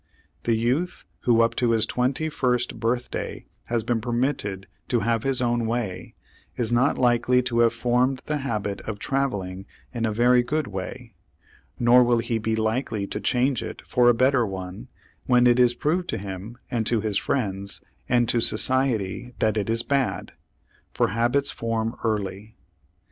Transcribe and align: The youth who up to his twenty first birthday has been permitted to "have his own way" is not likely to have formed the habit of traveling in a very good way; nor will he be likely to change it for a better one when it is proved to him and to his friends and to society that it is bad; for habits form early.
The 0.45 0.55
youth 0.55 1.05
who 1.29 1.41
up 1.41 1.53
to 1.57 1.69
his 1.73 1.85
twenty 1.85 2.27
first 2.27 2.79
birthday 2.79 3.45
has 3.65 3.83
been 3.83 4.01
permitted 4.01 4.65
to 4.87 5.01
"have 5.01 5.21
his 5.21 5.43
own 5.43 5.67
way" 5.67 6.15
is 6.55 6.71
not 6.71 6.97
likely 6.97 7.43
to 7.43 7.59
have 7.59 7.71
formed 7.75 8.23
the 8.25 8.39
habit 8.39 8.81
of 8.89 8.97
traveling 8.97 9.67
in 9.93 10.07
a 10.07 10.11
very 10.11 10.41
good 10.41 10.65
way; 10.65 11.13
nor 11.79 12.03
will 12.03 12.17
he 12.17 12.39
be 12.39 12.55
likely 12.55 13.05
to 13.05 13.19
change 13.19 13.61
it 13.61 13.83
for 13.85 14.09
a 14.09 14.13
better 14.15 14.43
one 14.43 14.87
when 15.27 15.45
it 15.45 15.59
is 15.59 15.75
proved 15.75 16.09
to 16.09 16.17
him 16.17 16.57
and 16.71 16.87
to 16.87 17.01
his 17.01 17.19
friends 17.19 17.79
and 18.09 18.27
to 18.29 18.41
society 18.41 19.35
that 19.37 19.55
it 19.55 19.69
is 19.69 19.83
bad; 19.83 20.31
for 20.95 21.09
habits 21.09 21.51
form 21.51 21.95
early. 22.03 22.55